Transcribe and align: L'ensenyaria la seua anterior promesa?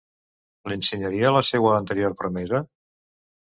L'ensenyaria 0.73 1.33
la 1.37 1.43
seua 1.51 1.75
anterior 1.83 2.19
promesa? 2.25 2.65